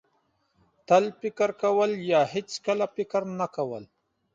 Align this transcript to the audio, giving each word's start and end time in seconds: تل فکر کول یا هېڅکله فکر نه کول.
تل 0.87 1.03
فکر 1.21 1.49
کول 1.61 1.91
یا 2.11 2.21
هېڅکله 2.33 2.85
فکر 2.95 3.21
نه 3.39 3.47
کول. 3.55 3.83